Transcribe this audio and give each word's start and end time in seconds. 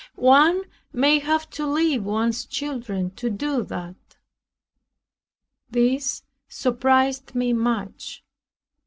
One 0.15 0.63
may 0.91 1.19
have 1.19 1.47
to 1.51 1.67
leave 1.67 2.03
one's 2.03 2.45
children 2.45 3.11
to 3.11 3.29
do 3.29 3.61
that." 3.65 3.93
This 5.69 6.23
surprised 6.47 7.35
me 7.35 7.53
much. 7.53 8.23